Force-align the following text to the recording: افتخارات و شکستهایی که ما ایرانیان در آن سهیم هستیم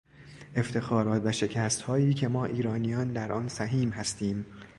افتخارات 0.55 1.21
و 1.25 1.31
شکستهایی 1.31 2.13
که 2.13 2.27
ما 2.27 2.45
ایرانیان 2.45 3.13
در 3.13 3.31
آن 3.31 3.47
سهیم 3.47 3.89
هستیم 3.89 4.45